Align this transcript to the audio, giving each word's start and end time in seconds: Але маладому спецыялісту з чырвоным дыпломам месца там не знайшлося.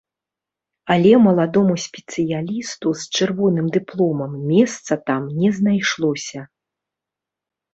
Але 0.95 1.11
маладому 1.25 1.75
спецыялісту 1.83 2.87
з 3.01 3.13
чырвоным 3.17 3.65
дыпломам 3.75 4.33
месца 4.55 4.93
там 5.11 5.21
не 5.43 5.49
знайшлося. 5.59 6.41